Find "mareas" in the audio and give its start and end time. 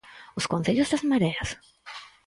1.09-1.49